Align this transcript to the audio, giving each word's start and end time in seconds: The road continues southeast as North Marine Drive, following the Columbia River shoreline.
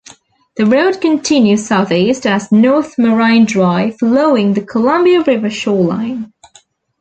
The 0.57 0.65
road 0.65 0.99
continues 0.99 1.67
southeast 1.67 2.25
as 2.25 2.51
North 2.51 2.97
Marine 2.97 3.45
Drive, 3.45 3.99
following 3.99 4.55
the 4.55 4.65
Columbia 4.65 5.21
River 5.23 5.51
shoreline. 5.51 6.33